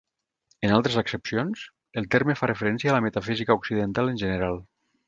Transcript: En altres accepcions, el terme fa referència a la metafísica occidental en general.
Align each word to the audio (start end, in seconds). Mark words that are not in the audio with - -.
En 0.69 0.71
altres 0.77 0.95
accepcions, 1.01 1.67
el 2.03 2.09
terme 2.17 2.39
fa 2.41 2.51
referència 2.53 2.95
a 2.95 2.99
la 2.99 3.07
metafísica 3.09 3.61
occidental 3.63 4.15
en 4.17 4.23
general. 4.25 4.63